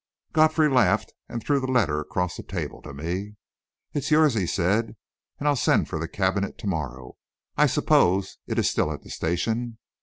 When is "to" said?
2.81-2.91, 6.57-6.67